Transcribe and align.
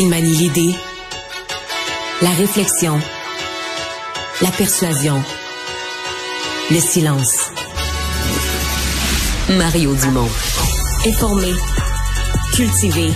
Il 0.00 0.08
manie 0.10 0.32
l'idée, 0.32 0.76
la 2.22 2.30
réflexion, 2.30 3.00
la 4.40 4.50
persuasion, 4.50 5.20
le 6.70 6.78
silence. 6.78 7.50
Mario 9.58 9.92
Dumont. 9.96 10.28
Informé, 11.04 11.52
cultivé, 12.54 13.08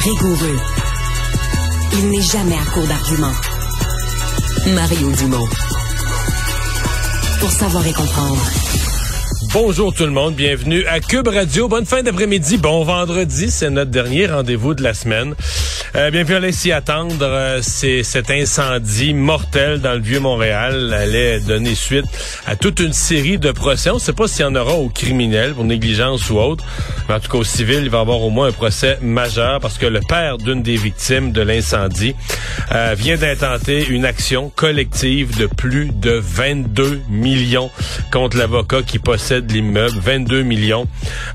rigoureux. 0.00 0.58
Il 1.92 2.10
n'est 2.10 2.22
jamais 2.22 2.56
à 2.56 2.64
court 2.72 2.88
d'arguments. 2.88 3.38
Mario 4.74 5.12
Dumont. 5.12 5.48
Pour 7.38 7.52
savoir 7.52 7.86
et 7.86 7.92
comprendre. 7.92 8.42
Bonjour 9.52 9.94
tout 9.94 10.06
le 10.06 10.10
monde, 10.10 10.34
bienvenue 10.34 10.84
à 10.86 10.98
Cube 10.98 11.28
Radio. 11.28 11.68
Bonne 11.68 11.86
fin 11.86 12.02
d'après-midi, 12.02 12.56
bon 12.56 12.82
vendredi, 12.82 13.52
c'est 13.52 13.70
notre 13.70 13.92
dernier 13.92 14.26
rendez-vous 14.26 14.74
de 14.74 14.82
la 14.82 14.94
semaine. 14.94 15.36
Euh, 15.96 16.10
bien, 16.10 16.24
puis 16.24 16.34
on 16.34 16.52
s'y 16.52 16.72
attendre. 16.72 17.14
Euh, 17.22 17.60
c'est 17.62 18.02
cet 18.02 18.28
incendie 18.28 19.14
mortel 19.14 19.80
dans 19.80 19.92
le 19.92 20.00
vieux 20.00 20.18
Montréal 20.18 20.92
allait 20.92 21.38
donner 21.38 21.76
suite 21.76 22.04
à 22.46 22.56
toute 22.56 22.80
une 22.80 22.92
série 22.92 23.38
de 23.38 23.52
procès. 23.52 23.90
On 23.90 23.94
ne 23.94 24.00
sait 24.00 24.12
pas 24.12 24.26
s'il 24.26 24.40
y 24.40 24.44
en 24.44 24.56
aura 24.56 24.74
aux 24.74 24.88
criminels 24.88 25.54
pour 25.54 25.62
négligence 25.62 26.28
ou 26.30 26.38
autre, 26.38 26.64
mais 27.08 27.14
en 27.14 27.20
tout 27.20 27.30
cas 27.30 27.38
au 27.38 27.44
civil, 27.44 27.78
il 27.82 27.90
va 27.90 27.98
y 27.98 28.00
avoir 28.00 28.20
au 28.22 28.30
moins 28.30 28.48
un 28.48 28.52
procès 28.52 28.98
majeur 29.02 29.60
parce 29.60 29.78
que 29.78 29.86
le 29.86 30.00
père 30.00 30.38
d'une 30.38 30.62
des 30.62 30.74
victimes 30.74 31.30
de 31.30 31.42
l'incendie 31.42 32.16
euh, 32.72 32.96
vient 32.98 33.16
d'intenter 33.16 33.86
une 33.86 34.04
action 34.04 34.50
collective 34.56 35.38
de 35.38 35.46
plus 35.46 35.90
de 35.92 36.20
22 36.20 37.02
millions 37.08 37.70
contre 38.10 38.36
l'avocat 38.36 38.82
qui 38.82 38.98
possède 38.98 39.48
l'immeuble, 39.48 39.96
22 40.00 40.42
millions. 40.42 40.88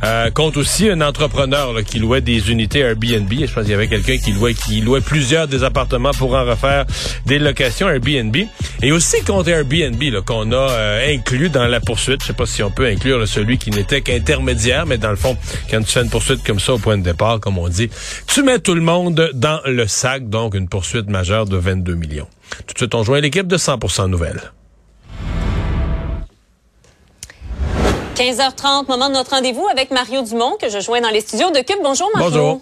Euh, 0.04 0.30
contre 0.32 0.60
aussi 0.60 0.90
un 0.90 1.00
entrepreneur 1.00 1.72
là, 1.72 1.82
qui 1.82 2.00
louait 2.00 2.20
des 2.20 2.52
unités 2.52 2.80
Airbnb. 2.80 3.32
Je 3.32 3.54
pense 3.54 3.64
qu'il 3.64 3.72
y 3.72 3.74
avait 3.74 3.88
quelqu'un 3.88 4.18
qui 4.18 4.34
louait 4.34 4.49
qui 4.54 4.82
louait 4.82 5.02
plusieurs 5.02 5.48
des 5.48 5.64
appartements 5.64 6.12
pour 6.12 6.34
en 6.34 6.46
refaire 6.46 6.86
des 7.26 7.40
locations 7.40 7.90
Airbnb. 7.90 8.36
Et 8.82 8.92
aussi 8.92 9.22
contre 9.24 9.50
Airbnb 9.50 10.02
qu'on 10.26 10.52
a 10.52 10.56
euh, 10.56 11.14
inclus 11.14 11.50
dans 11.50 11.68
la 11.68 11.80
poursuite. 11.80 12.22
Je 12.22 12.28
sais 12.28 12.34
pas 12.34 12.46
si 12.46 12.64
on 12.64 12.72
peut 12.72 12.86
inclure 12.86 13.28
celui 13.28 13.58
qui 13.58 13.72
n'était 13.72 14.02
qu'intermédiaire, 14.02 14.86
mais 14.86 14.98
dans 14.98 15.10
le 15.10 15.16
fond, 15.16 15.38
quand 15.70 15.80
tu 15.80 15.92
fais 15.92 16.02
une 16.02 16.10
poursuite 16.10 16.44
comme 16.44 16.60
ça 16.60 16.74
au 16.74 16.78
point 16.78 16.98
de 16.98 17.04
départ, 17.04 17.40
comme 17.40 17.58
on 17.58 17.68
dit, 17.68 17.90
tu 18.28 18.44
mets 18.44 18.60
tout 18.60 18.76
le 18.76 18.82
monde 18.82 19.32
dans 19.34 19.60
le 19.66 19.88
sac. 19.88 20.30
Donc 20.30 20.56
une 20.56 20.68
poursuite 20.68 21.10
majeure 21.10 21.46
de 21.46 21.58
22 21.58 21.96
millions. 21.96 22.28
Tout 22.68 22.74
de 22.74 22.78
suite, 22.80 22.96
on 22.96 23.04
joint 23.04 23.20
l'équipe 23.20 23.48
de 23.48 23.58
100% 23.58 24.08
Nouvelles. 24.08 24.52
15h30, 28.16 28.90
moment 28.90 29.08
de 29.08 29.14
notre 29.14 29.32
rendez-vous 29.32 29.66
avec 29.72 29.92
Mario 29.92 30.22
Dumont, 30.24 30.58
que 30.62 30.70
je 30.70 30.82
joins 30.82 31.00
dans 31.00 31.10
les 31.10 31.22
studios 31.22 31.52
de 31.52 31.60
Cube. 31.60 31.80
Bonjour, 31.82 32.10
Mario. 32.14 32.30
Bonjour. 32.30 32.62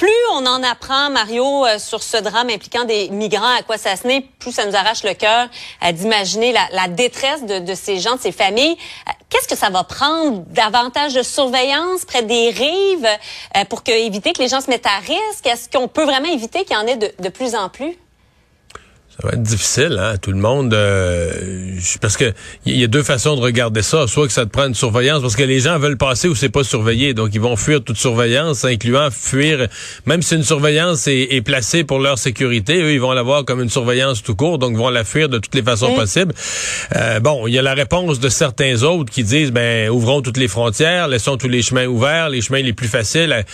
Plus 0.00 0.08
on 0.32 0.46
en 0.46 0.62
apprend, 0.62 1.10
Mario, 1.10 1.66
euh, 1.66 1.78
sur 1.78 2.02
ce 2.02 2.16
drame 2.16 2.48
impliquant 2.48 2.84
des 2.84 3.10
migrants 3.10 3.54
à 3.58 3.62
quoi 3.62 3.76
ça 3.76 3.96
se 3.96 4.06
naît, 4.06 4.24
plus 4.38 4.50
ça 4.50 4.64
nous 4.64 4.74
arrache 4.74 5.04
le 5.04 5.12
cœur 5.12 5.48
d'imaginer 5.92 6.54
la, 6.54 6.88
détresse 6.88 7.44
de, 7.44 7.74
ces 7.74 7.98
gens, 7.98 8.16
de 8.16 8.20
ces 8.22 8.32
familles. 8.32 8.78
Euh, 9.06 9.12
qu'est-ce 9.28 9.46
que 9.46 9.58
ça 9.58 9.68
va 9.68 9.84
prendre 9.84 10.42
davantage 10.46 11.12
de 11.12 11.22
surveillance 11.22 12.06
près 12.06 12.22
des 12.22 12.48
rives 12.48 13.08
euh, 13.58 13.64
pour 13.66 13.82
éviter 13.88 14.32
que 14.32 14.40
les 14.40 14.48
gens 14.48 14.62
se 14.62 14.70
mettent 14.70 14.86
à 14.86 15.00
risque? 15.00 15.44
Est-ce 15.44 15.68
qu'on 15.68 15.86
peut 15.86 16.04
vraiment 16.04 16.32
éviter 16.32 16.64
qu'il 16.64 16.76
y 16.76 16.78
en 16.78 16.86
ait 16.86 16.96
de 16.96 17.28
plus 17.28 17.54
en 17.54 17.68
plus? 17.68 17.98
Ça 19.20 19.28
va 19.28 19.34
être 19.34 19.42
difficile, 19.42 19.98
hein? 20.00 20.14
Tout 20.20 20.32
le 20.32 20.38
monde, 20.38 20.72
euh, 20.72 21.30
parce 22.00 22.16
que 22.16 22.32
il 22.64 22.76
y 22.76 22.84
a 22.84 22.86
deux 22.86 23.02
façons 23.02 23.36
de 23.36 23.40
regarder 23.40 23.82
ça. 23.82 24.06
Soit 24.06 24.26
que 24.26 24.32
ça 24.32 24.46
te 24.46 24.50
prend 24.50 24.66
une 24.66 24.74
surveillance, 24.74 25.20
parce 25.20 25.36
que 25.36 25.42
les 25.42 25.60
gens 25.60 25.78
veulent 25.78 25.98
passer 25.98 26.26
où 26.26 26.34
c'est 26.34 26.48
pas 26.48 26.64
surveillé, 26.64 27.12
donc 27.12 27.30
ils 27.34 27.40
vont 27.40 27.56
fuir 27.56 27.82
toute 27.82 27.98
surveillance, 27.98 28.64
incluant 28.64 29.10
fuir, 29.10 29.68
même 30.06 30.22
si 30.22 30.36
une 30.36 30.42
surveillance 30.42 31.06
est, 31.06 31.44
placée 31.44 31.84
pour 31.84 31.98
leur 31.98 32.18
sécurité, 32.18 32.80
eux 32.80 32.92
ils 32.92 33.00
vont 33.00 33.12
l'avoir 33.12 33.44
comme 33.44 33.60
une 33.60 33.68
surveillance 33.68 34.22
tout 34.22 34.34
court, 34.34 34.58
donc 34.58 34.72
ils 34.72 34.78
vont 34.78 34.90
la 34.90 35.04
fuir 35.04 35.28
de 35.28 35.38
toutes 35.38 35.54
les 35.54 35.62
façons 35.62 35.94
possibles. 35.94 36.32
Euh, 36.96 37.20
bon, 37.20 37.46
il 37.46 37.52
y 37.52 37.58
a 37.58 37.62
la 37.62 37.74
réponse 37.74 38.20
de 38.20 38.28
certains 38.28 38.82
autres 38.82 39.12
qui 39.12 39.24
disent, 39.24 39.52
ben 39.52 39.90
ouvrons 39.90 40.22
toutes 40.22 40.38
les 40.38 40.48
frontières, 40.48 41.08
laissons 41.08 41.36
tous 41.36 41.48
les 41.48 41.62
chemins 41.62 41.86
ouverts, 41.86 42.30
les 42.30 42.40
chemins 42.40 42.62
les 42.62 42.72
plus 42.72 42.88
faciles. 42.88 43.44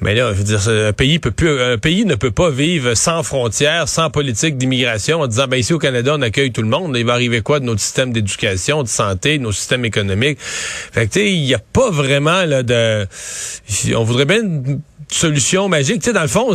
Mais 0.00 0.14
là, 0.14 0.32
je 0.32 0.38
veux 0.38 0.44
dire, 0.44 0.68
un 0.68 0.92
pays 0.92 1.18
peut 1.18 1.30
plus, 1.30 1.60
un 1.60 1.78
pays 1.78 2.04
ne 2.04 2.14
peut 2.14 2.30
pas 2.30 2.50
vivre 2.50 2.94
sans 2.94 3.22
frontières, 3.22 3.88
sans 3.88 4.10
politique 4.10 4.56
d'immigration, 4.56 5.20
en 5.20 5.26
disant, 5.26 5.46
ben 5.48 5.56
ici 5.56 5.72
au 5.72 5.78
Canada, 5.78 6.14
on 6.16 6.22
accueille 6.22 6.52
tout 6.52 6.62
le 6.62 6.68
monde. 6.68 6.96
Il 6.96 7.06
va 7.06 7.12
arriver 7.12 7.40
quoi 7.40 7.60
de 7.60 7.64
notre 7.64 7.80
système 7.80 8.12
d'éducation, 8.12 8.82
de 8.82 8.88
santé, 8.88 9.38
de 9.38 9.42
nos 9.42 9.52
systèmes 9.52 9.84
économiques? 9.84 10.38
Fait 10.40 11.06
que 11.06 11.12
tu 11.12 11.20
sais, 11.20 11.32
il 11.32 11.42
n'y 11.42 11.54
a 11.54 11.60
pas 11.72 11.90
vraiment 11.90 12.44
là 12.44 12.62
de, 12.62 13.06
on 13.94 14.04
voudrait 14.04 14.26
bien 14.26 14.42
une 14.42 14.80
solution 15.08 15.68
magique. 15.68 16.00
Tu 16.00 16.06
sais, 16.06 16.12
dans 16.12 16.22
le 16.22 16.28
fond, 16.28 16.52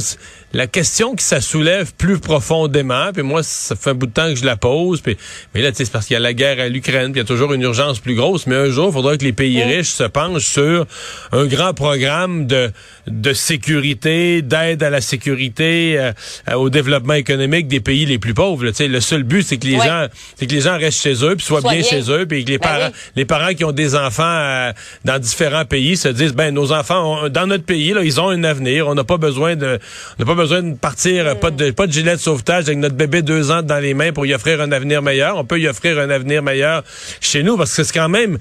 la 0.53 0.67
question 0.67 1.15
qui 1.15 1.23
ça 1.23 1.41
soulève 1.41 1.93
plus 1.93 2.19
profondément, 2.19 3.11
puis 3.13 3.21
moi, 3.21 3.43
ça 3.43 3.75
fait 3.75 3.91
un 3.91 3.93
bout 3.93 4.07
de 4.07 4.11
temps 4.11 4.29
que 4.29 4.35
je 4.35 4.45
la 4.45 4.57
pose, 4.57 5.01
puis, 5.01 5.15
mais 5.53 5.61
là, 5.61 5.71
tu 5.71 5.77
sais, 5.77 5.85
c'est 5.85 5.91
parce 5.91 6.07
qu'il 6.07 6.15
y 6.15 6.17
a 6.17 6.19
la 6.19 6.33
guerre 6.33 6.59
à 6.59 6.67
l'Ukraine, 6.67 7.11
puis 7.11 7.19
il 7.19 7.23
y 7.23 7.25
a 7.25 7.27
toujours 7.27 7.53
une 7.53 7.61
urgence 7.61 7.99
plus 7.99 8.15
grosse, 8.15 8.47
mais 8.47 8.55
un 8.55 8.69
jour, 8.69 8.87
il 8.89 8.93
faudra 8.93 9.17
que 9.17 9.23
les 9.23 9.33
pays 9.33 9.61
riches 9.61 9.89
se 9.89 10.03
penchent 10.03 10.47
sur 10.47 10.87
un 11.31 11.45
grand 11.45 11.73
programme 11.73 12.47
de, 12.47 12.71
de 13.07 13.33
sécurité, 13.33 14.41
d'aide 14.41 14.81
à 14.81 14.89
la 14.89 15.01
sécurité, 15.01 15.99
euh, 15.99 16.55
au 16.55 16.69
développement 16.69 17.13
économique 17.13 17.67
des 17.67 17.79
pays 17.79 18.05
les 18.05 18.17
plus 18.17 18.33
pauvres. 18.33 18.67
Tu 18.69 18.73
sais, 18.73 18.87
le 18.87 19.01
seul 19.01 19.23
but, 19.23 19.43
c'est 19.43 19.57
que 19.57 19.67
les 19.67 19.77
gens, 19.77 20.07
c'est 20.35 20.47
que 20.47 20.53
les 20.53 20.61
gens 20.61 20.77
restent 20.77 21.01
chez 21.01 21.23
eux, 21.23 21.35
puis 21.35 21.45
soient 21.45 21.61
bien, 21.61 21.83
chez 21.83 22.09
eux, 22.09 22.25
puis 22.25 22.43
que 22.43 22.49
les 22.49 22.57
ben 22.57 22.67
parents, 22.69 22.91
les 23.15 23.25
parents 23.25 23.53
qui 23.53 23.65
ont 23.65 23.71
des 23.71 23.95
enfants 23.95 24.23
euh, 24.23 24.71
dans 25.05 25.19
différents 25.19 25.65
pays 25.65 25.95
se 25.95 26.07
disent, 26.07 26.33
ben 26.33 26.53
nos 26.53 26.71
enfants, 26.71 27.29
dans 27.29 27.45
notre 27.45 27.65
pays, 27.65 27.93
là, 27.93 28.03
ils 28.03 28.19
ont 28.19 28.29
un 28.29 28.43
avenir, 28.43 28.87
on 28.87 28.95
n'a 28.95 29.03
pas 29.03 29.17
besoin 29.17 29.55
de, 29.55 29.79
on 30.19 30.25
pas 30.25 30.38
besoin 30.39 30.63
de 30.63 30.75
partir, 30.75 31.37
pas 31.37 31.51
de 31.51 31.71
pas 31.71 31.85
de 31.85 31.91
gilet 31.91 32.15
de 32.15 32.21
sauvetage 32.21 32.65
avec 32.65 32.77
notre 32.77 32.95
bébé 32.95 33.21
deux 33.21 33.51
ans 33.51 33.61
dans 33.61 33.79
les 33.79 33.93
mains 33.93 34.13
pour 34.13 34.25
y 34.25 34.33
offrir 34.33 34.61
un 34.61 34.71
avenir 34.71 35.01
meilleur. 35.01 35.37
On 35.37 35.43
peut 35.43 35.59
y 35.59 35.67
offrir 35.67 35.99
un 35.99 36.09
avenir 36.09 36.41
meilleur 36.41 36.83
chez 37.19 37.43
nous 37.43 37.57
parce 37.57 37.75
que 37.75 37.83
c'est 37.83 37.93
quand 37.93 38.07
même 38.07 38.37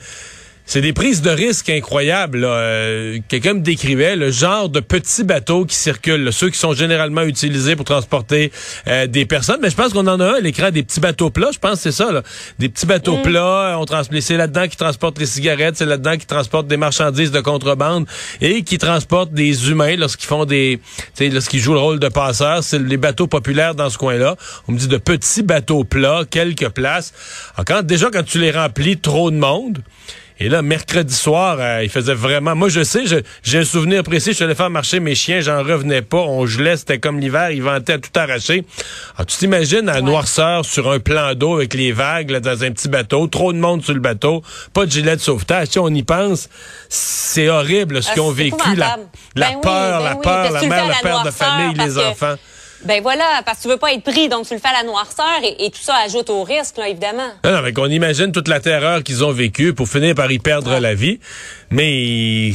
c'est 0.69 0.83
des 0.83 0.93
prises 0.93 1.23
de 1.23 1.31
risques 1.31 1.71
incroyables. 1.71 2.45
Euh, 2.45 3.19
quelqu'un 3.29 3.55
me 3.55 3.61
décrivait 3.61 4.17
le 4.17 4.31
genre 4.31 4.69
de 4.69 4.81
petits 4.81 5.25
bateaux 5.25 5.65
qui 5.65 5.75
circulent, 5.75 6.31
ceux 6.31 6.51
qui 6.51 6.59
sont 6.59 6.75
généralement 6.75 7.23
utilisés 7.23 7.75
pour 7.75 7.87
transporter 7.87 8.53
euh, 8.87 9.07
des 9.07 9.25
personnes. 9.25 9.61
Mais 9.63 9.71
je 9.71 9.77
pense 9.77 9.95
qu'on 9.95 10.07
en 10.07 10.21
a 10.21 10.25
un 10.27 10.35
à 10.35 10.41
l'écran, 10.41 10.71
des 10.71 10.83
petits 10.83 11.01
bateaux 11.01 11.31
plats. 11.31 11.53
Je 11.55 11.59
pense 11.59 11.77
que 11.77 11.79
c'est 11.85 11.93
ça. 11.93 12.13
Là. 12.13 12.23
Des 12.59 12.69
petits 12.69 12.85
bateaux 12.85 13.17
mm. 13.17 13.23
plats. 13.23 13.79
On 13.81 13.87
c'est 14.21 14.37
là-dedans 14.37 14.69
qui 14.69 14.77
transportent 14.77 15.19
les 15.19 15.25
cigarettes, 15.25 15.77
c'est 15.79 15.87
là-dedans 15.87 16.19
qui 16.19 16.27
transportent 16.27 16.69
des 16.69 16.77
marchandises 16.77 17.31
de 17.31 17.41
contrebande 17.41 18.07
et 18.43 18.63
qui 18.63 18.77
transportent 18.77 19.33
des 19.33 19.71
humains 19.71 19.97
lorsqu'ils 19.97 20.27
font 20.27 20.45
des, 20.45 20.81
lorsqu'ils 21.19 21.61
jouent 21.61 21.73
le 21.73 21.81
rôle 21.81 21.99
de 21.99 22.09
passeurs. 22.09 22.63
C'est 22.63 22.79
les 22.79 22.99
bateaux 22.99 23.27
populaires 23.27 23.75
dans 23.75 23.89
ce 23.89 23.97
coin-là. 23.97 24.37
On 24.69 24.73
me 24.73 24.79
dit 24.79 24.89
de 24.89 24.99
petits 24.99 25.43
bateaux 25.43 25.85
plats, 25.85 26.25
quelques 26.31 26.69
places. 26.69 27.15
Alors, 27.57 27.83
déjà 27.83 28.11
quand 28.11 28.23
tu 28.23 28.39
les 28.39 28.51
remplis, 28.51 28.99
trop 28.99 29.31
de 29.31 29.37
monde. 29.37 29.79
Et 30.41 30.49
là, 30.49 30.63
mercredi 30.63 31.15
soir, 31.15 31.57
euh, 31.59 31.83
il 31.83 31.89
faisait 31.89 32.15
vraiment... 32.15 32.55
Moi, 32.55 32.69
je 32.69 32.85
sais, 32.85 33.05
j'ai 33.43 33.59
un 33.59 33.65
souvenir 33.65 34.05
précis. 34.05 34.31
Je 34.31 34.37
suis 34.37 34.45
allé 34.45 34.55
faire 34.55 34.71
marcher 34.71 35.01
mes 35.01 35.17
chiens, 35.17 35.41
j'en 35.41 35.65
revenais 35.65 36.03
pas. 36.03 36.19
On 36.19 36.47
gelait, 36.47 36.77
c'était 36.77 36.99
comme 36.99 37.19
l'hiver. 37.19 37.51
Il 37.51 37.63
ventait 37.63 37.95
à 37.95 37.99
tout 37.99 38.11
arracher. 38.15 38.65
Alors, 39.17 39.27
tu 39.27 39.37
t'imagines 39.37 39.87
la 39.87 40.01
noirceur 40.01 40.65
sur 40.65 40.91
un 40.91 41.01
plan 41.01 41.35
d'eau 41.35 41.57
avec 41.57 41.75
les 41.75 41.91
vagues 41.91 42.39
dans 42.39 42.63
un 42.63 42.71
petit 42.71 42.89
bateau, 42.89 43.27
trop 43.27 43.53
de 43.53 43.59
monde 43.59 43.83
sur 43.83 43.95
le 43.95 44.01
bateau, 44.01 44.43
pas 44.73 44.87
de 44.87 44.91
gilet 44.91 45.17
de 45.17 45.21
sauvetage. 45.21 45.69
Si 45.69 45.79
on 45.79 45.89
y 45.89 46.05
pense, 46.05 46.49
c'est 46.89 47.49
horrible 47.49 48.03
ce 48.03 48.11
ah, 48.11 48.13
qu'ils 48.13 48.23
ont 48.23 48.31
vécu. 48.31 48.77
La, 48.77 48.97
la 49.35 49.51
ben 49.51 49.61
peur, 49.61 49.99
ben 49.99 50.09
la 50.09 50.17
peur, 50.17 50.53
la 50.53 50.63
mère, 50.63 50.87
le 50.87 51.03
père 51.03 51.23
de 51.25 51.31
famille, 51.31 51.77
les 51.77 51.99
enfants. 51.99 52.37
Ben 52.85 53.03
voilà, 53.03 53.43
parce 53.45 53.59
que 53.59 53.63
tu 53.63 53.69
veux 53.69 53.77
pas 53.77 53.93
être 53.93 54.05
pris, 54.05 54.29
donc 54.29 54.47
tu 54.47 54.55
le 54.55 54.61
fais 54.61 54.69
à 54.69 54.83
la 54.83 54.85
noirceur 54.85 55.41
et, 55.43 55.71
tout 55.71 55.83
ça 55.83 55.97
ajoute 56.05 56.31
au 56.31 56.45
risque, 56.45 56.77
là, 56.77 56.89
évidemment. 56.89 57.29
Non, 57.45 57.53
non, 57.53 57.63
mais 57.63 57.73
qu'on 57.73 57.91
imagine 57.91 58.31
toute 58.31 58.47
la 58.47 58.61
terreur 58.61 59.03
qu'ils 59.03 59.25
ont 59.25 59.33
vécue 59.33 59.75
pour 59.75 59.89
finir 59.89 60.15
par 60.15 60.31
y 60.31 60.39
perdre 60.39 60.79
la 60.79 60.95
vie. 60.95 61.19
Mais 61.71 62.53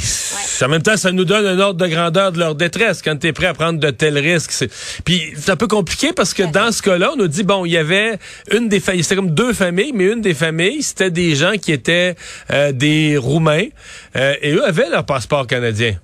en 0.61 0.67
même 0.69 0.81
temps, 0.81 0.95
ça 0.95 1.11
nous 1.11 1.25
donne 1.25 1.45
un 1.45 1.59
ordre 1.59 1.79
de 1.79 1.87
grandeur 1.87 2.31
de 2.31 2.39
leur 2.39 2.55
détresse 2.55 3.01
quand 3.01 3.17
tu 3.17 3.27
es 3.27 3.33
prêt 3.33 3.47
à 3.47 3.53
prendre 3.53 3.79
de 3.79 3.89
tels 3.89 4.17
risques. 4.17 4.69
Puis 5.03 5.33
c'est 5.37 5.51
un 5.51 5.57
peu 5.57 5.67
compliqué 5.67 6.13
parce 6.13 6.33
que 6.33 6.43
dans 6.43 6.71
ce 6.71 6.81
cas-là, 6.81 7.11
on 7.13 7.17
nous 7.17 7.27
dit 7.27 7.43
bon, 7.43 7.65
il 7.65 7.73
y 7.73 7.77
avait 7.77 8.17
une 8.51 8.69
des 8.69 8.79
familles, 8.79 9.03
c'était 9.03 9.17
comme 9.17 9.31
deux 9.31 9.53
familles, 9.53 9.91
mais 9.93 10.05
une 10.05 10.21
des 10.21 10.33
familles, 10.33 10.81
c'était 10.83 11.11
des 11.11 11.35
gens 11.35 11.53
qui 11.61 11.73
étaient 11.73 12.15
euh, 12.49 12.71
des 12.71 13.17
Roumains 13.17 13.67
euh, 14.15 14.35
et 14.41 14.53
eux 14.53 14.65
avaient 14.65 14.89
leur 14.89 15.05
passeport 15.05 15.47
canadien. 15.47 15.95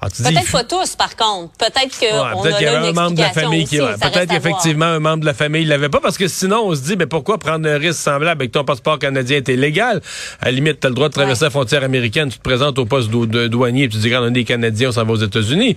Ah, 0.00 0.06
peut-être 0.10 0.52
pas 0.52 0.62
tous, 0.62 0.94
par 0.94 1.16
contre. 1.16 1.52
Peut-être 1.58 1.98
que 1.98 2.42
peut-être 2.42 2.58
qu'il 2.58 2.66
y 2.66 2.70
avait 2.70 2.88
un 2.88 2.92
membre 2.92 3.16
de 3.16 3.20
la 3.20 3.30
famille 3.30 3.66
qui 3.66 3.78
peut-être 3.78 4.28
qu'effectivement 4.28 4.86
un 4.86 5.00
membre 5.00 5.20
de 5.20 5.26
la 5.26 5.34
famille 5.34 5.64
l'avait 5.64 5.88
pas 5.88 5.98
parce 6.00 6.16
que 6.16 6.28
sinon 6.28 6.62
on 6.66 6.74
se 6.74 6.82
dit 6.82 6.96
mais 6.96 7.06
pourquoi 7.06 7.38
prendre 7.38 7.68
un 7.68 7.78
risque 7.78 7.98
semblable 7.98 8.40
avec 8.40 8.52
ton 8.52 8.64
passeport 8.64 8.98
canadien? 8.98 9.38
Est 9.38 9.48
illégal 9.48 10.00
à 10.40 10.46
la 10.46 10.52
limite 10.52 10.80
tu 10.80 10.86
as 10.86 10.90
le 10.90 10.94
droit 10.94 11.08
de 11.08 11.14
traverser 11.14 11.44
la 11.44 11.50
frontière 11.50 11.82
américaine. 11.82 12.28
Tu 12.28 12.38
te 12.38 12.42
présentes 12.42 12.78
au 12.78 12.86
poste 12.86 13.10
de 13.10 13.48
douanier 13.48 13.84
et 13.84 13.88
tu 13.88 13.98
dis 13.98 14.14
on 14.14 14.26
est 14.28 14.30
des 14.30 14.44
Canadiens 14.44 14.90
on 14.90 14.92
s'en 14.92 15.04
va 15.04 15.12
aux 15.12 15.16
États-Unis 15.16 15.76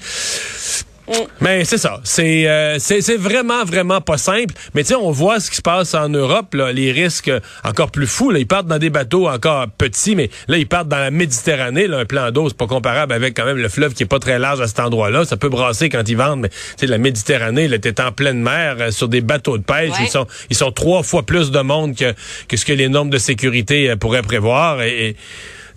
Mais 1.40 1.66
c'est 1.66 1.78
ça. 1.78 2.00
C'est 2.04 2.48
euh, 2.48 2.78
c'est 2.80 3.18
vraiment, 3.18 3.64
vraiment 3.64 4.02
pas 4.02 4.18
simple. 4.18 4.54
Mais 4.74 4.84
tu 4.84 4.90
sais, 4.90 4.96
on 4.96 5.12
voit 5.12 5.40
ce 5.40 5.50
qui 5.50 5.58
se 5.58 5.62
passe 5.62 5.94
en 5.94 6.10
Europe, 6.10 6.54
là, 6.54 6.72
les 6.72 6.92
risques 6.92 7.32
encore 7.64 7.92
plus 7.92 8.08
fous. 8.08 8.32
Là. 8.32 8.40
Ils 8.40 8.48
partent 8.48 8.68
dans 8.68 8.78
des 8.78 8.90
bateaux 8.90 9.28
encore 9.28 9.68
petits, 9.78 10.16
mais 10.16 10.30
là, 10.48 10.58
ils 10.58 10.68
partent 10.68 10.88
dans 10.88 11.00
la 11.00 11.12
Méditerranée. 11.12 11.88
Là, 11.88 12.00
un 12.00 12.06
plan 12.06 12.32
d'eau, 12.32 12.50
c'est 12.50 12.58
pas 12.58 12.68
comparable 12.68 13.14
avec 13.14 13.36
quand 13.36 13.46
même 13.46 13.58
le 13.58 13.70
fleuve 13.70 13.94
qui 13.94 14.04
est 14.04 14.08
pas 14.08 14.20
très 14.20 14.40
large 14.40 14.62
à 14.62 14.68
cet 14.68 14.80
endroit-là. 14.80 15.26
Ça 15.26 15.38
peut 15.38 15.50
brasser 15.50 15.90
quand 15.90 16.08
ils 16.08 16.18
vendent, 16.18 16.42
mais 16.42 16.50
tu 16.50 16.56
sais, 16.78 16.88
la 16.88 16.98
Méditerranée, 16.98 17.68
là, 17.68 17.80
t'es 17.80 18.00
en 18.02 18.12
pleine 18.12 18.42
mer 18.42 18.78
euh, 18.80 18.92
sur 18.92 19.08
des 19.08 19.22
bateaux 19.22 19.58
de 19.58 19.64
pêche. 19.64 19.94
Ils 20.02 20.10
sont 20.10 20.28
ils 20.50 20.56
sont 20.56 20.72
trois 20.72 21.04
fois 21.04 21.24
plus 21.24 21.52
de 21.52 21.60
monde 21.60 21.96
que, 21.96 22.14
que 22.48 22.58
ce 22.58 22.66
que 22.66 22.74
les 22.74 22.90
normes 22.90 23.10
de 23.10 23.18
sécurité 23.18 23.90
euh, 23.90 23.96
pourraient 23.96 24.22
prévoir. 24.22 24.82
et 24.82 25.16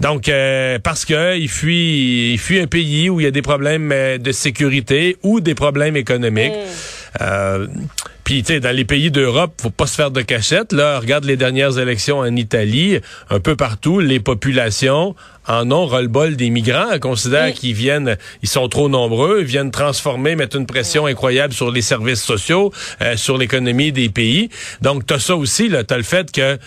donc, 0.00 0.28
euh, 0.28 0.78
parce 0.82 1.04
que 1.04 1.36
il 1.36 1.48
fuit, 1.48 2.32
il 2.32 2.38
fuit 2.38 2.60
un 2.60 2.66
pays 2.66 3.08
où 3.10 3.20
il 3.20 3.24
y 3.24 3.26
a 3.26 3.30
des 3.30 3.42
problèmes 3.42 3.90
euh, 3.92 4.18
de 4.18 4.32
sécurité 4.32 5.16
ou 5.22 5.40
des 5.40 5.54
problèmes 5.54 5.96
économiques. 5.96 6.52
Mm. 6.52 7.22
Euh, 7.22 7.66
puis, 8.24 8.42
tu 8.42 8.54
sais, 8.54 8.60
dans 8.60 8.74
les 8.74 8.86
pays 8.86 9.10
d'Europe, 9.10 9.52
faut 9.60 9.70
pas 9.70 9.86
se 9.86 9.94
faire 9.94 10.10
de 10.10 10.22
cachette. 10.22 10.72
Là, 10.72 10.98
regarde 10.98 11.24
les 11.24 11.36
dernières 11.36 11.78
élections 11.78 12.18
en 12.18 12.36
Italie, 12.36 12.98
un 13.28 13.38
peu 13.38 13.54
partout, 13.54 14.00
les 14.00 14.18
populations 14.18 15.14
en 15.46 15.70
ont 15.70 15.86
ras-le-bol 15.86 16.34
des 16.34 16.48
migrants, 16.48 16.98
considèrent 17.00 17.52
qu'ils 17.52 17.74
viennent, 17.74 18.16
ils 18.42 18.48
sont 18.48 18.66
trop 18.68 18.88
nombreux, 18.88 19.40
ils 19.40 19.46
viennent 19.46 19.70
transformer, 19.70 20.36
mettre 20.36 20.56
une 20.56 20.64
pression 20.64 21.04
incroyable 21.04 21.52
sur 21.52 21.70
les 21.70 21.82
services 21.82 22.22
sociaux, 22.22 22.72
sur 23.16 23.36
l'économie 23.36 23.92
des 23.92 24.08
pays. 24.08 24.48
Donc, 24.80 25.04
t'as 25.04 25.18
ça 25.18 25.36
aussi, 25.36 25.68
là, 25.68 25.84
t'as 25.84 25.98
le 25.98 26.02
fait 26.02 26.32
que 26.32 26.58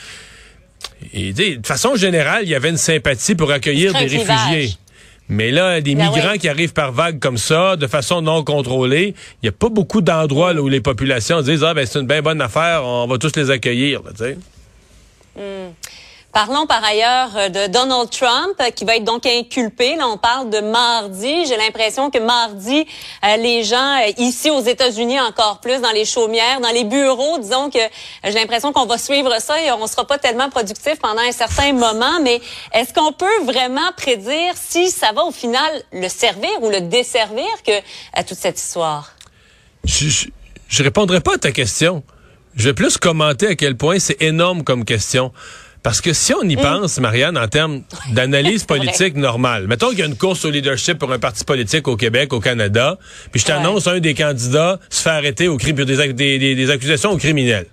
et, 1.14 1.34
de 1.34 1.66
façon 1.66 1.96
générale, 1.96 2.44
il 2.44 2.50
y 2.50 2.56
avait 2.56 2.70
une 2.70 2.78
sympathie 2.78 3.36
pour 3.36 3.52
accueillir 3.52 3.94
des 3.94 4.08
réfugiés. 4.08 4.74
Mais 5.30 5.52
là, 5.52 5.82
des 5.82 5.94
ben 5.94 6.10
migrants 6.10 6.38
qui 6.38 6.48
arrivent 6.48 6.74
par 6.74 6.94
vagues 6.94 7.20
comme 7.20 7.38
ça, 7.38 7.76
de 7.76 7.88
façon 7.88 8.22
non 8.22 8.44
contrôlée, 8.44 9.14
il 9.42 9.46
n'y 9.46 9.50
a 9.50 9.52
pas 9.52 9.68
beaucoup 9.68 10.02
d'endroits 10.02 10.54
où 10.54 10.70
les 10.70 10.80
populations 10.80 11.42
disent 11.42 11.64
Ah 11.64 11.74
ben 11.74 11.86
c'est 11.86 12.00
une 12.00 12.08
bien 12.08 12.22
bonne 12.22 12.42
affaire, 12.42 12.84
on 12.86 13.08
va 13.08 13.18
tous 13.18 13.36
les 13.36 13.52
accueillir. 13.52 14.02
Là, 14.04 14.30
mm. 15.36 15.74
Parlons 16.38 16.68
par 16.68 16.84
ailleurs 16.84 17.36
euh, 17.36 17.50
de 17.50 17.66
Donald 17.66 18.12
Trump 18.12 18.54
euh, 18.62 18.70
qui 18.70 18.86
va 18.86 18.98
être 18.98 19.04
donc 19.04 19.26
inculpé. 19.26 19.96
Là, 19.96 20.08
on 20.08 20.20
parle 20.20 20.52
de 20.52 20.60
mardi. 20.60 21.48
J'ai 21.48 21.58
l'impression 21.58 22.12
que 22.12 22.20
mardi, 22.20 22.86
euh, 23.26 23.38
les 23.38 23.64
gens 23.64 23.98
ici 24.20 24.52
aux 24.52 24.62
États-Unis 24.62 25.20
encore 25.20 25.62
plus, 25.62 25.82
dans 25.82 25.90
les 25.90 26.06
chaumières, 26.06 26.62
dans 26.62 26.70
les 26.70 26.84
bureaux, 26.84 27.40
disons 27.40 27.72
que 27.72 27.80
j'ai 28.24 28.34
l'impression 28.34 28.72
qu'on 28.72 28.86
va 28.86 29.00
suivre 29.00 29.42
ça 29.42 29.60
et 29.60 29.72
on 29.72 29.88
sera 29.88 30.06
pas 30.06 30.20
tellement 30.20 30.52
productif 30.52 31.00
pendant 31.02 31.24
un 31.24 31.32
certain 31.32 31.74
moment. 31.74 32.22
Mais 32.22 32.40
est-ce 32.72 32.94
qu'on 32.94 33.14
peut 33.14 33.44
vraiment 33.44 33.92
prédire 33.98 34.54
si 34.54 34.92
ça 34.92 35.14
va 35.14 35.24
au 35.24 35.32
final 35.32 35.72
le 35.92 36.08
servir 36.08 36.52
ou 36.62 36.70
le 36.70 36.82
desservir 36.82 37.48
à 38.14 38.24
toute 38.24 38.38
cette 38.38 38.60
histoire? 38.60 39.12
Je, 39.86 40.08
je, 40.08 40.28
je 40.68 40.84
répondrai 40.84 41.20
pas 41.20 41.34
à 41.34 41.38
ta 41.40 41.52
question. 41.52 42.04
Je 42.54 42.66
vais 42.70 42.76
plus 42.76 42.98
commenter 42.98 43.48
à 43.48 43.56
quel 43.56 43.76
point 43.76 43.98
c'est 43.98 44.22
énorme 44.22 44.64
comme 44.64 44.86
question. 44.86 45.32
Parce 45.84 46.02
que 46.02 46.14
si 46.14 46.34
on 46.34 46.44
y 46.44 46.56
mm. 46.56 46.62
pense, 46.62 47.00
Marianne, 47.00 47.38
en 47.38 47.48
termes 47.48 47.82
d'analyse 48.12 48.64
politique 48.64 49.16
normale, 49.16 49.68
mettons 49.68 49.90
qu'il 49.90 50.00
y 50.00 50.04
a 50.04 50.06
une 50.06 50.18
course 50.18 50.44
au 50.46 50.50
leadership 50.50 50.98
pour 50.98 51.12
un 51.12 51.20
parti 51.20 51.44
politique 51.44 51.88
au 51.88 51.96
Québec, 51.96 52.34
au 52.34 52.40
Canada, 52.40 52.98
puis 53.32 53.42
je 53.42 53.46
t'annonce 53.46 53.88
un 53.88 54.00
des 54.00 54.14
candidats 54.14 54.80
se 54.90 55.02
fait 55.02 55.10
arrêter 55.10 55.48
au 55.48 55.58
crime 55.58 55.76
pour 55.76 55.86
des, 55.86 56.14
des, 56.14 56.70
accusations 56.70 57.12
au 57.12 57.18
criminel. 57.18 57.68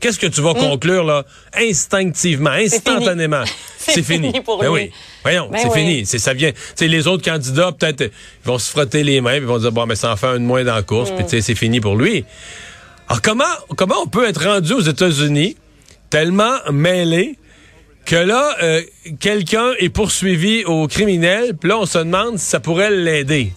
Qu'est-ce 0.00 0.18
que 0.18 0.26
tu 0.26 0.40
vas 0.40 0.54
mm. 0.54 0.58
conclure 0.58 1.04
là? 1.04 1.24
Instinctivement, 1.54 2.50
instantanément 2.50 3.44
C'est 3.78 4.02
fini. 4.02 4.32
pour 4.40 4.58
ben 4.58 4.68
oui. 4.68 4.90
Voyons, 5.22 5.48
ben 5.50 5.58
c'est 5.60 5.72
fini. 5.72 6.06
C'est 6.06 6.18
ça 6.18 6.34
vient. 6.34 6.52
sais, 6.74 6.88
les 6.88 7.06
autres 7.06 7.24
candidats 7.24 7.72
peut-être 7.72 8.12
vont 8.44 8.58
se 8.58 8.70
frotter 8.70 9.04
les 9.04 9.20
mains, 9.20 9.36
ils 9.36 9.42
vont 9.42 9.58
dire 9.58 9.72
bon 9.72 9.86
mais 9.86 9.96
ça 9.96 10.12
en 10.12 10.16
fait 10.16 10.26
un 10.26 10.34
de 10.34 10.44
moins 10.44 10.64
dans 10.64 10.74
la 10.74 10.82
course, 10.82 11.10
mm. 11.12 11.16
puis 11.16 11.42
c'est 11.42 11.54
fini 11.54 11.80
pour 11.80 11.96
lui. 11.96 12.24
Alors 13.08 13.22
comment 13.22 13.44
comment 13.76 14.02
on 14.02 14.06
peut 14.06 14.26
être 14.26 14.44
rendu 14.44 14.72
aux 14.72 14.80
États-Unis 14.80 15.56
tellement 16.10 16.56
mêlé 16.70 17.38
que 18.04 18.16
là, 18.16 18.56
euh, 18.62 18.82
quelqu'un 19.20 19.72
est 19.78 19.88
poursuivi 19.88 20.64
au 20.64 20.86
criminel, 20.88 21.56
puis 21.56 21.68
là, 21.68 21.78
on 21.78 21.86
se 21.86 21.98
demande 21.98 22.38
si 22.38 22.46
ça 22.46 22.60
pourrait 22.60 22.90
l'aider. 22.90 23.52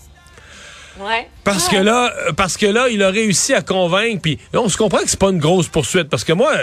Ouais. 1.00 1.27
Parce 1.44 1.68
que 1.68 1.77
là, 1.77 2.13
euh, 2.27 2.31
parce 2.31 2.57
que 2.57 2.65
là, 2.65 2.88
il 2.89 3.03
a 3.03 3.09
réussi 3.09 3.53
à 3.53 3.62
convaincre. 3.62 4.21
Puis 4.21 4.39
on 4.53 4.69
se 4.69 4.77
comprend 4.77 5.00
que 5.00 5.09
c'est 5.09 5.19
pas 5.19 5.30
une 5.30 5.39
grosse 5.39 5.68
poursuite. 5.68 6.09
Parce 6.09 6.24
que 6.24 6.33
moi, 6.33 6.53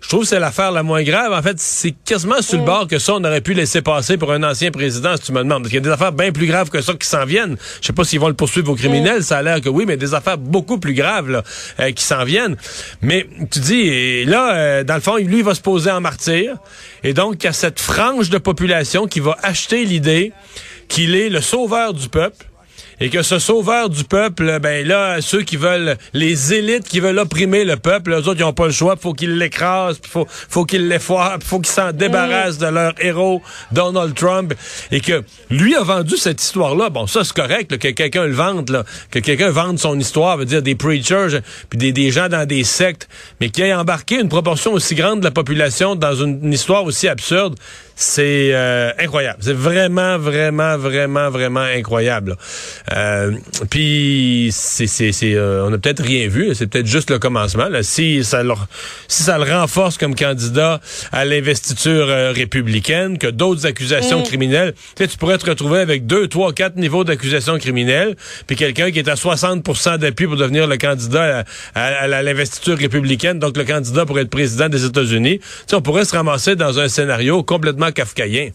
je 0.00 0.08
trouve 0.08 0.22
que 0.22 0.28
c'est 0.28 0.40
l'affaire 0.40 0.72
la 0.72 0.82
moins 0.82 1.02
grave. 1.02 1.32
En 1.32 1.42
fait, 1.42 1.58
c'est 1.58 1.92
quasiment 2.04 2.42
sur 2.42 2.58
le 2.58 2.62
mm. 2.62 2.66
bord 2.66 2.86
que 2.88 2.98
ça, 2.98 3.14
on 3.14 3.24
aurait 3.24 3.40
pu 3.40 3.54
laisser 3.54 3.82
passer 3.82 4.16
pour 4.16 4.32
un 4.32 4.42
ancien 4.42 4.70
président, 4.70 5.16
si 5.16 5.22
tu 5.22 5.32
me 5.32 5.38
demandes. 5.38 5.62
Parce 5.62 5.70
qu'il 5.70 5.78
y 5.78 5.82
a 5.82 5.88
des 5.88 5.90
affaires 5.90 6.12
bien 6.12 6.32
plus 6.32 6.46
graves 6.46 6.70
que 6.70 6.80
ça 6.80 6.94
qui 6.94 7.06
s'en 7.06 7.24
viennent. 7.24 7.56
Je 7.80 7.86
sais 7.86 7.92
pas 7.92 8.04
s'ils 8.04 8.20
vont 8.20 8.28
le 8.28 8.34
poursuivre 8.34 8.70
au 8.72 8.74
criminel, 8.74 9.20
mm. 9.20 9.22
ça 9.22 9.38
a 9.38 9.42
l'air 9.42 9.60
que 9.60 9.68
oui, 9.68 9.84
mais 9.86 9.96
des 9.96 10.14
affaires 10.14 10.38
beaucoup 10.38 10.78
plus 10.78 10.94
graves 10.94 11.30
là, 11.30 11.42
euh, 11.80 11.92
qui 11.92 12.04
s'en 12.04 12.24
viennent. 12.24 12.56
Mais 13.02 13.28
tu 13.50 13.60
dis, 13.60 13.80
et 13.80 14.24
là, 14.24 14.54
euh, 14.54 14.84
dans 14.84 14.94
le 14.94 15.00
fond, 15.00 15.16
lui, 15.16 15.38
il 15.38 15.44
va 15.44 15.54
se 15.54 15.60
poser 15.60 15.90
en 15.90 16.00
martyr. 16.00 16.56
Et 17.04 17.14
donc, 17.14 17.42
il 17.42 17.46
y 17.46 17.48
a 17.48 17.52
cette 17.52 17.80
frange 17.80 18.30
de 18.30 18.38
population 18.38 19.06
qui 19.06 19.20
va 19.20 19.36
acheter 19.42 19.84
l'idée 19.84 20.32
qu'il 20.88 21.14
est 21.14 21.28
le 21.28 21.40
sauveur 21.40 21.94
du 21.94 22.08
peuple 22.08 22.46
et 23.00 23.10
que 23.10 23.22
ce 23.22 23.38
sauveur 23.38 23.90
du 23.90 24.04
peuple, 24.04 24.58
ben 24.60 24.86
là, 24.86 25.20
ceux 25.20 25.42
qui 25.42 25.56
veulent, 25.56 25.96
les 26.14 26.54
élites 26.54 26.88
qui 26.88 27.00
veulent 27.00 27.18
opprimer 27.18 27.64
le 27.64 27.76
peuple, 27.76 28.12
eux 28.12 28.28
autres, 28.28 28.36
ils 28.38 28.44
n'ont 28.44 28.52
pas 28.52 28.66
le 28.66 28.72
choix, 28.72 28.96
faut 28.96 29.12
qu'ils 29.12 29.36
l'écrasent, 29.36 30.00
faut, 30.06 30.26
faut 30.28 30.64
qu'ils 30.64 30.88
l'effoirent, 30.88 31.38
faut 31.42 31.58
qu'ils 31.58 31.72
s'en 31.72 31.92
débarrassent 31.92 32.58
de 32.58 32.66
leur 32.66 32.94
héros, 32.98 33.42
Donald 33.72 34.14
Trump, 34.14 34.54
et 34.90 35.00
que 35.00 35.22
lui 35.50 35.74
a 35.74 35.82
vendu 35.82 36.16
cette 36.16 36.42
histoire-là. 36.42 36.88
Bon, 36.88 37.06
ça, 37.06 37.22
c'est 37.24 37.36
correct, 37.36 37.76
que 37.76 37.88
quelqu'un 37.88 38.26
le 38.26 38.34
vende, 38.34 38.70
là, 38.70 38.84
que 39.10 39.18
quelqu'un 39.18 39.50
vende 39.50 39.78
son 39.78 39.98
histoire, 39.98 40.38
veut 40.38 40.46
dire 40.46 40.62
des 40.62 40.74
preachers, 40.74 41.40
puis 41.68 41.78
des, 41.78 41.92
des 41.92 42.10
gens 42.10 42.28
dans 42.28 42.46
des 42.46 42.64
sectes, 42.64 43.08
mais 43.40 43.50
qui 43.50 43.62
ait 43.62 43.74
embarqué 43.74 44.20
une 44.20 44.28
proportion 44.28 44.72
aussi 44.72 44.94
grande 44.94 45.20
de 45.20 45.24
la 45.24 45.30
population 45.30 45.96
dans 45.96 46.14
une 46.14 46.52
histoire 46.52 46.84
aussi 46.84 47.08
absurde, 47.08 47.56
c'est 47.96 48.50
euh, 48.52 48.92
incroyable. 48.98 49.38
C'est 49.40 49.54
vraiment, 49.54 50.18
vraiment, 50.18 50.76
vraiment, 50.76 51.30
vraiment 51.30 51.60
incroyable. 51.60 52.36
Euh, 52.92 53.32
Puis 53.70 54.50
c'est, 54.52 54.86
c'est, 54.86 55.12
c'est 55.12 55.34
euh, 55.34 55.66
on 55.66 55.72
a 55.72 55.78
peut-être 55.78 56.02
rien 56.02 56.28
vu. 56.28 56.54
C'est 56.54 56.66
peut-être 56.66 56.86
juste 56.86 57.10
le 57.10 57.18
commencement. 57.18 57.68
Là. 57.68 57.82
Si 57.82 58.22
ça 58.24 58.42
le, 58.42 58.52
si 59.08 59.22
ça 59.22 59.38
le 59.38 59.44
renforce 59.44 59.98
comme 59.98 60.14
candidat 60.14 60.80
à 61.12 61.24
l'investiture 61.24 62.08
euh, 62.08 62.32
républicaine, 62.32 63.18
que 63.18 63.26
d'autres 63.26 63.66
accusations 63.66 64.20
mm. 64.20 64.24
criminelles, 64.24 64.74
tu, 64.96 65.06
tu 65.08 65.16
pourrais 65.16 65.38
te 65.38 65.46
retrouver 65.46 65.80
avec 65.80 66.06
deux, 66.06 66.28
trois, 66.28 66.52
quatre 66.52 66.76
niveaux 66.76 67.04
d'accusations 67.04 67.58
criminelles, 67.58 68.16
puis 68.46 68.56
quelqu'un 68.56 68.90
qui 68.90 68.98
est 68.98 69.08
à 69.08 69.14
60% 69.14 69.98
d'appui 69.98 70.26
pour 70.26 70.36
devenir 70.36 70.66
le 70.66 70.76
candidat 70.76 71.44
à, 71.74 71.86
à, 71.86 72.22
l'investiture 72.22 72.78
républicaine, 72.78 73.38
donc 73.38 73.56
le 73.56 73.64
candidat 73.64 74.06
pour 74.06 74.18
être 74.18 74.30
président 74.30 74.68
des 74.68 74.84
États-Unis. 74.84 75.40
Tu 75.68 75.74
on 75.74 75.82
pourrait 75.82 76.04
se 76.04 76.14
ramasser 76.14 76.56
dans 76.56 76.78
un 76.78 76.88
scénario 76.88 77.42
complètement 77.42 77.90
kafkaïen. 77.92 78.50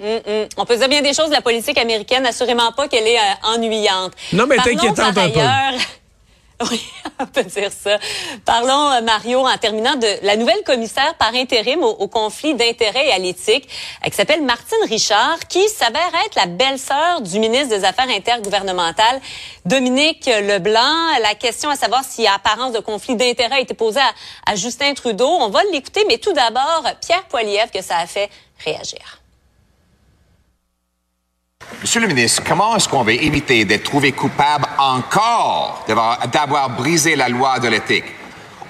On 0.00 0.64
peut 0.64 0.76
dire 0.76 0.88
bien 0.88 1.02
des 1.02 1.14
choses 1.14 1.28
de 1.28 1.34
la 1.34 1.40
politique 1.40 1.78
américaine, 1.78 2.26
assurément 2.26 2.72
pas 2.72 2.88
qu'elle 2.88 3.06
est 3.06 3.18
euh, 3.18 3.54
ennuyante. 3.54 4.12
Non, 4.32 4.46
mais 4.46 4.58
inquiétante 4.58 4.98
un 4.98 5.12
peu. 5.12 5.40
Oui, 6.70 6.80
on 7.18 7.26
peut 7.26 7.42
dire 7.42 7.70
ça. 7.72 7.98
Parlons, 8.44 8.90
euh, 8.92 9.00
Mario, 9.00 9.40
en 9.40 9.58
terminant 9.58 9.96
de 9.96 10.06
la 10.22 10.36
nouvelle 10.36 10.62
commissaire 10.64 11.14
par 11.16 11.34
intérim 11.34 11.82
au, 11.82 12.06
conflit 12.06 12.54
d'intérêts 12.54 13.08
et 13.08 13.12
à 13.12 13.18
l'éthique, 13.18 13.68
euh, 14.04 14.08
qui 14.08 14.14
s'appelle 14.14 14.40
Martine 14.40 14.78
Richard, 14.88 15.40
qui 15.48 15.68
s'avère 15.68 16.12
être 16.24 16.36
la 16.36 16.46
belle-sœur 16.46 17.22
du 17.22 17.40
ministre 17.40 17.70
des 17.70 17.84
Affaires 17.84 18.08
intergouvernementales, 18.08 19.20
Dominique 19.64 20.26
Leblanc. 20.26 21.18
La 21.20 21.34
question 21.34 21.70
à 21.70 21.76
savoir 21.76 22.04
s'il 22.04 22.24
y 22.24 22.28
a 22.28 22.34
apparence 22.34 22.72
de 22.72 22.80
conflit 22.80 23.16
d'intérêts 23.16 23.56
a 23.56 23.60
été 23.60 23.74
posée 23.74 24.00
à, 24.00 24.52
à 24.52 24.54
Justin 24.54 24.94
Trudeau. 24.94 25.28
On 25.28 25.48
va 25.48 25.60
l'écouter, 25.72 26.04
mais 26.06 26.18
tout 26.18 26.32
d'abord, 26.32 26.84
Pierre 27.04 27.24
Poilievre, 27.24 27.72
que 27.72 27.82
ça 27.82 27.98
a 27.98 28.06
fait 28.06 28.30
réagir. 28.64 29.23
Monsieur 31.82 32.00
le 32.00 32.06
ministre, 32.06 32.42
comment 32.46 32.76
est-ce 32.76 32.88
qu'on 32.88 33.02
va 33.02 33.12
éviter 33.12 33.64
d'être 33.64 33.84
trouvé 33.84 34.12
coupable 34.12 34.66
encore 34.78 35.84
d'avoir 35.86 36.70
brisé 36.70 37.16
la 37.16 37.28
loi 37.28 37.58
de 37.58 37.68
l'éthique? 37.68 38.04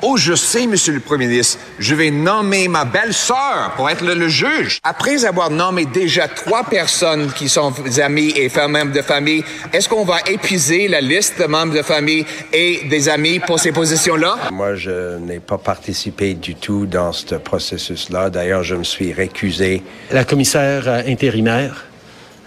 Oh, 0.07 0.19
je 0.19 0.35
sais, 0.35 0.67
Monsieur 0.67 0.93
le 0.93 1.01
Premier 1.01 1.27
ministre, 1.27 1.59
je 1.79 1.95
vais 1.95 2.11
nommer 2.11 2.69
ma 2.69 2.85
belle-sœur 2.85 3.73
pour 3.75 3.89
être 3.89 4.05
le, 4.05 4.29
juge. 4.29 4.79
Après 4.83 5.25
avoir 5.25 5.49
nommé 5.49 5.87
déjà 5.87 6.29
trois 6.29 6.63
personnes 6.65 7.33
qui 7.33 7.49
sont 7.49 7.73
amis 8.03 8.35
et 8.37 8.51
membres 8.69 8.93
de 8.93 9.01
famille, 9.01 9.43
est-ce 9.73 9.89
qu'on 9.89 10.05
va 10.05 10.19
épuiser 10.27 10.89
la 10.89 11.01
liste 11.01 11.41
de 11.41 11.47
membres 11.47 11.73
de 11.73 11.81
famille 11.81 12.27
et 12.53 12.83
des 12.91 13.09
amis 13.09 13.39
pour 13.39 13.59
ces 13.59 13.73
positions-là? 13.73 14.37
Moi, 14.53 14.75
je 14.75 15.17
n'ai 15.17 15.41
pas 15.41 15.57
participé 15.57 16.35
du 16.35 16.55
tout 16.55 16.85
dans 16.85 17.13
ce 17.13 17.37
processus-là. 17.37 18.29
D'ailleurs, 18.29 18.63
je 18.63 18.75
me 18.75 18.85
suis 18.85 19.15
récusé. 19.15 19.83
La 20.11 20.25
commissaire 20.25 20.87
euh, 20.87 21.03
intérimaire 21.07 21.87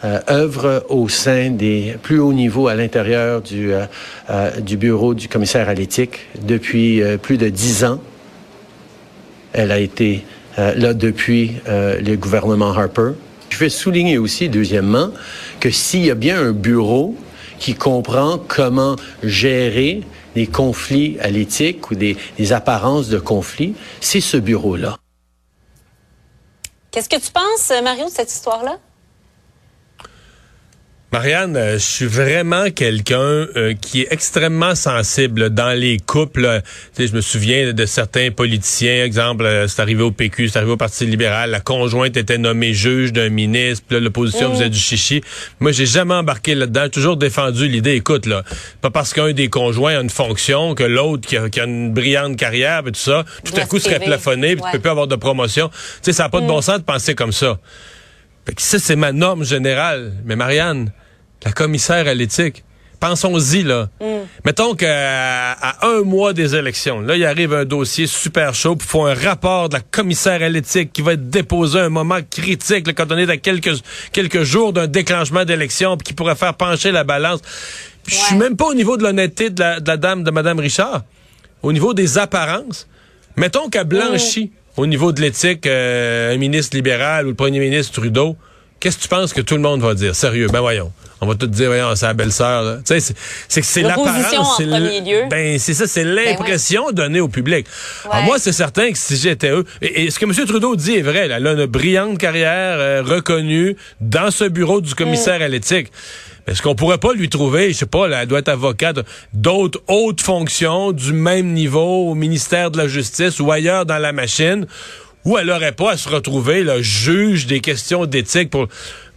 euh, 0.04 0.20
œuvre 0.30 0.86
au 0.90 1.10
sein 1.10 1.50
des 1.50 1.98
plus 2.04 2.20
hauts 2.20 2.34
niveaux 2.34 2.68
à 2.68 2.76
l'intérieur 2.76 3.42
du, 3.42 3.74
euh, 3.74 3.86
euh, 4.30 4.60
du 4.60 4.78
bureau 4.78 5.16
du 5.16 5.28
commissaire 5.28 5.70
à 5.70 5.74
l'éthique 5.74 6.28
depuis 6.40 7.02
plus 7.22 7.38
de 7.38 7.50
dix 7.50 7.84
ans. 7.84 8.00
Elle 9.54 9.72
a 9.72 9.80
été 9.80 10.24
là 10.58 10.94
depuis 10.94 11.56
le 11.68 12.16
gouvernement 12.16 12.72
Harper. 12.72 13.12
Je 13.50 13.58
vais 13.58 13.70
souligner 13.70 14.18
aussi, 14.18 14.50
deuxièmement, 14.50 15.10
que 15.60 15.72
s'il 15.72 16.06
y 16.06 16.12
a 16.12 16.16
bien 16.16 16.40
un 16.40 16.52
bureau 16.52 17.16
qui 17.58 17.74
comprend 17.74 18.38
comment 18.38 18.98
gérer 19.24 20.02
des 20.36 20.46
conflits 20.46 21.18
à 21.22 21.30
l'éthique 21.30 21.90
ou 21.90 21.96
des, 21.96 22.18
des 22.38 22.54
apparences 22.54 23.10
de 23.10 23.18
conflits, 23.18 23.74
c'est 24.00 24.22
ce 24.22 24.38
bureau-là. 24.38 24.98
Qu'est-ce 26.92 27.10
que 27.10 27.20
tu 27.20 27.32
penses, 27.32 27.72
Mario, 27.84 28.06
de 28.06 28.12
cette 28.12 28.32
histoire-là? 28.32 28.78
Marianne, 31.18 31.58
euh, 31.58 31.74
je 31.80 31.84
suis 31.84 32.06
vraiment 32.06 32.70
quelqu'un 32.70 33.18
euh, 33.18 33.74
qui 33.74 34.02
est 34.02 34.08
extrêmement 34.12 34.76
sensible 34.76 35.50
dans 35.50 35.76
les 35.76 35.98
couples. 35.98 36.62
je 36.96 37.12
me 37.12 37.22
souviens 37.22 37.74
de 37.74 37.86
certains 37.88 38.30
politiciens, 38.30 39.04
exemple, 39.04 39.44
euh, 39.44 39.68
c'est 39.68 39.82
arrivé 39.82 40.04
au 40.04 40.12
PQ, 40.12 40.50
c'est 40.50 40.58
arrivé 40.58 40.74
au 40.74 40.78
Parti 40.78 41.08
libéral, 41.08 41.50
la 41.50 41.60
conjointe 41.60 42.16
était 42.18 42.38
nommée 42.38 42.76
juge 42.76 43.14
d'un 43.14 43.30
ministre, 43.30 43.84
puis 43.90 44.00
l'opposition 44.00 44.54
faisait 44.54 44.70
du 44.70 44.78
chichi. 44.78 45.24
Moi, 45.60 45.72
j'ai 45.72 45.88
jamais 45.88 46.14
embarqué 46.14 46.54
là-dedans, 46.54 46.84
j'ai 46.84 46.92
toujours 46.92 47.18
défendu 47.18 47.68
l'idée, 47.68 47.94
écoute, 47.94 48.28
là, 48.28 48.44
pas 48.82 48.92
parce 48.92 49.12
qu'un 49.12 49.34
des 49.34 49.48
conjoints 49.48 49.98
a 49.98 50.02
une 50.02 50.12
fonction 50.12 50.76
que 50.76 50.84
l'autre 50.84 51.28
qui, 51.28 51.36
a, 51.36 51.66
une 51.66 51.94
brillante 51.96 52.38
carrière 52.38 52.84
et 52.86 52.92
tout 52.92 53.00
ça, 53.00 53.26
tout 53.44 53.60
à 53.60 53.66
coup 53.66 53.80
serait 53.80 54.00
plafonné, 54.00 54.56
puis 54.56 54.66
tu 54.66 54.72
peux 54.74 54.82
plus 54.82 54.92
avoir 54.92 55.08
de 55.08 55.16
promotion. 55.16 55.70
Tu 55.70 55.76
sais, 56.04 56.14
ça 56.14 56.26
n'a 56.26 56.30
pas 56.30 56.42
de 56.42 56.46
bon 56.46 56.60
mm. 56.60 56.62
sens 56.62 56.78
de 56.78 56.84
penser 56.84 57.16
comme 57.16 57.32
ça. 57.32 57.58
ça, 58.56 58.78
c'est 58.78 58.96
ma 58.96 59.12
norme 59.12 59.44
générale. 59.44 60.14
Mais 60.24 60.36
Marianne, 60.36 60.92
la 61.48 61.54
commissaire 61.54 62.08
à 62.08 62.14
l'éthique. 62.14 62.64
Pensons-y, 63.00 63.64
là. 63.64 63.90
Mm. 64.02 64.06
Mettons 64.44 64.76
qu'à 64.76 65.52
à 65.54 65.88
un 65.88 66.02
mois 66.02 66.34
des 66.34 66.56
élections, 66.56 67.00
là, 67.00 67.16
il 67.16 67.24
arrive 67.24 67.54
un 67.54 67.64
dossier 67.64 68.06
super 68.06 68.54
chaud, 68.54 68.76
puis 68.76 68.86
il 68.86 68.92
faut 68.92 69.06
un 69.06 69.14
rapport 69.14 69.70
de 69.70 69.76
la 69.76 69.80
commissaire 69.80 70.42
à 70.42 70.50
l'éthique 70.50 70.92
qui 70.92 71.02
va 71.02 71.14
être 71.14 71.30
déposé 71.30 71.80
à 71.80 71.86
un 71.86 71.90
moment 71.90 72.18
critique, 72.30 72.86
là, 72.86 72.94
quand 72.94 73.12
on 73.12 73.18
est 73.18 73.30
à 73.30 73.38
quelques, 73.38 73.82
quelques 74.12 74.44
jours 74.44 74.74
d'un 74.74 74.88
déclenchement 74.88 75.46
d'élection, 75.46 75.96
puis 75.96 76.08
qui 76.08 76.14
pourrait 76.14 76.36
faire 76.36 76.56
pencher 76.56 76.92
la 76.92 77.06
balance. 77.06 77.40
Je 78.08 78.16
suis 78.16 78.36
même 78.36 78.58
pas 78.58 78.66
au 78.66 78.74
niveau 78.74 78.98
de 78.98 79.04
l'honnêteté 79.04 79.52
de 79.52 79.62
la, 79.62 79.80
dame, 79.80 80.24
de 80.24 80.32
Mme 80.32 80.60
Richard. 80.60 81.04
Au 81.62 81.72
niveau 81.72 81.94
des 81.94 82.18
apparences. 82.18 82.88
Mettons 83.38 83.70
qu'à 83.70 83.84
Blanchi, 83.84 84.46
mm. 84.46 84.82
au 84.82 84.86
niveau 84.86 85.12
de 85.14 85.22
l'éthique, 85.22 85.66
euh, 85.66 86.34
un 86.34 86.38
ministre 86.38 86.76
libéral 86.76 87.26
ou 87.26 87.30
le 87.30 87.36
premier 87.36 87.60
ministre 87.60 87.94
Trudeau, 87.94 88.36
qu'est-ce 88.80 88.98
que 88.98 89.04
tu 89.04 89.08
penses 89.08 89.34
que 89.34 89.42
tout 89.42 89.56
le 89.56 89.62
monde 89.62 89.82
va 89.82 89.94
dire? 89.94 90.16
Sérieux, 90.16 90.48
ben 90.52 90.62
voyons 90.62 90.92
on 91.22 91.26
va 91.26 91.36
tout 91.36 91.48
dire, 91.48 91.68
voyons, 91.68 91.96
c'est 91.96 92.06
la 92.06 92.14
belle-sœur. 92.14 92.80
Tu 92.86 93.00
sais, 93.00 93.14
c'est 93.48 93.62
que 93.62 93.68
c'est 93.68 93.82
l'apparence. 93.82 94.62
Ben, 95.30 95.60
c'est 95.60 95.74
ça, 95.74 95.88
c'est 95.88 96.04
ben 96.04 96.16
l'impression 96.16 96.92
donnée 96.92 97.20
au 97.20 97.28
public. 97.28 97.66
Alors 98.10 98.26
moi, 98.26 98.40
c'est 98.40 98.52
certain 98.52 98.92
que 98.92 98.98
si 98.98 99.16
j'étais 99.18 99.50
eux, 99.50 99.66
et, 99.82 100.12
ce 100.12 100.20
que 100.20 100.26
M. 100.26 100.34
Trudeau 100.46 100.76
dit 100.76 100.96
est 100.96 101.02
vrai, 101.02 101.28
là, 101.28 101.38
elle 101.38 101.48
a 101.48 101.54
une 101.54 101.66
brillante 101.66 102.18
carrière 102.18 102.78
euh, 102.78 103.02
reconnue 103.04 103.76
dans 104.00 104.32
ce 104.32 104.46
bureau 104.46 104.82
du 104.82 104.94
commissaire 104.94 105.42
à 105.42 105.48
l'éthique. 105.48 105.92
Est-ce 106.46 106.62
qu'on 106.62 106.76
pourrait 106.76 106.98
pas 106.98 107.14
lui 107.14 107.28
trouver, 107.28 107.74
je 107.74 107.80
sais 107.80 107.86
pas, 107.86 108.08
elle 108.08 108.28
doit 108.28 108.40
être 108.40 108.48
avocate, 108.48 109.00
d'autres 109.34 109.82
hautes 109.88 110.22
fonctions 110.22 110.94
du 110.94 111.12
même 111.12 111.52
niveau 111.52 112.10
au 112.10 112.16
ministère 112.16 112.72
de 112.72 112.78
la 112.78 112.88
Justice 112.88 113.42
ou 113.42 113.52
ailleurs 113.52 113.86
dans 113.86 113.98
la 113.98 114.14
machine, 114.14 114.66
où 115.26 115.38
elle 115.38 115.50
aurait 115.50 115.74
pas 115.74 115.92
à 115.92 115.98
se 115.98 116.08
retrouver 116.10 116.64
le 116.64 116.82
juge 116.82 117.48
des 117.48 117.60
questions 117.60 118.06
d'éthique 118.06 118.50
pour 118.50 118.68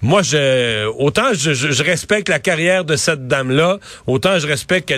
moi, 0.03 0.23
je, 0.23 0.87
autant 0.87 1.35
je, 1.35 1.83
respecte 1.83 2.31
la 2.31 2.39
carrière 2.39 2.87
de 2.87 2.97
cette 2.97 3.29
dame-là, 3.29 3.79
autant 4.07 4.39
je 4.39 4.47
respecte 4.47 4.89
que 4.89 4.95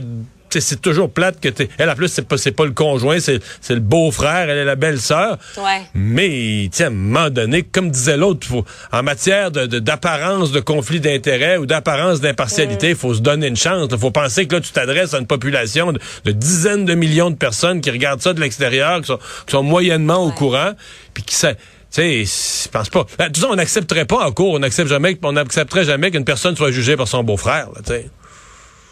c'est 0.60 0.80
toujours 0.80 1.10
plate 1.10 1.40
que 1.40 1.48
t'es. 1.48 1.68
Elle, 1.78 1.90
en 1.90 1.94
plus, 1.94 2.08
c'est 2.08 2.26
pas, 2.26 2.36
c'est 2.36 2.52
pas 2.52 2.64
le 2.64 2.72
conjoint, 2.72 3.18
c'est, 3.20 3.40
le 3.70 3.80
beau-frère, 3.80 4.48
elle 4.48 4.58
est 4.58 4.64
la 4.64 4.76
belle-sœur. 4.76 5.38
Ouais. 5.58 5.82
Mais, 5.94 6.68
tiens, 6.70 6.86
à 6.86 6.88
un 6.88 6.92
moment 6.92 7.30
donné, 7.30 7.62
comme 7.62 7.90
disait 7.90 8.16
l'autre, 8.16 8.46
en 8.92 9.02
matière 9.02 9.50
de, 9.50 9.66
d'apparence 9.78 10.52
de, 10.52 10.60
conflit 10.60 11.00
d'intérêt 11.00 11.56
ou 11.56 11.66
d'apparence 11.66 12.20
d'impartialité, 12.20 12.88
il 12.88 12.94
mm. 12.94 12.98
faut 12.98 13.14
se 13.14 13.20
donner 13.20 13.46
une 13.46 13.56
chance. 13.56 13.88
Il 13.90 13.98
faut 13.98 14.10
penser 14.10 14.46
que 14.46 14.56
là, 14.56 14.60
tu 14.60 14.72
t'adresses 14.72 15.14
à 15.14 15.18
une 15.18 15.26
population 15.26 15.92
de, 15.92 16.32
dizaines 16.32 16.84
de 16.84 16.94
millions 16.94 17.30
de 17.30 17.36
personnes 17.36 17.80
qui 17.80 17.90
regardent 17.90 18.22
ça 18.22 18.32
de 18.32 18.40
l'extérieur, 18.40 19.00
qui 19.00 19.06
sont, 19.06 19.18
qui 19.46 19.52
sont 19.52 19.62
moyennement 19.62 20.24
au 20.24 20.32
courant, 20.32 20.72
puis 21.14 21.22
qui 21.22 21.34
savent 21.34 21.56
tu 21.92 22.00
sais, 22.00 22.64
je 22.64 22.68
pense 22.70 22.88
pas. 22.88 23.04
Ben, 23.18 23.30
tout 23.30 23.42
ça, 23.42 23.48
on 23.50 23.54
n'accepterait 23.54 24.06
pas 24.06 24.26
en 24.26 24.32
cours, 24.32 24.54
on 24.54 24.60
n'accepte 24.60 24.88
jamais, 24.88 25.18
on 25.22 25.32
n'accepterait 25.32 25.84
jamais 25.84 26.10
qu'une 26.10 26.24
personne 26.24 26.56
soit 26.56 26.70
jugée 26.70 26.96
par 26.96 27.06
son 27.06 27.22
beau-frère, 27.22 27.68
tu 27.84 27.92
sais. 27.92 28.10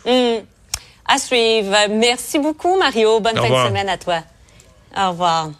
Hmm. 0.04 0.44
À 1.12 1.18
suivre. 1.18 1.76
Merci 1.90 2.38
beaucoup, 2.38 2.78
Mario. 2.78 3.18
Bonne 3.20 3.36
fin 3.36 3.48
de 3.48 3.68
semaine 3.68 3.88
à 3.88 3.98
toi. 3.98 4.20
Au 4.96 5.10
revoir. 5.10 5.50